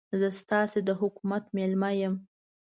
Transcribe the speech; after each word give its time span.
زه 0.19 0.29
ستاسې 0.41 0.79
د 0.87 0.89
حکومت 1.01 1.43
مېلمه 1.55 1.89
یم. 2.01 2.13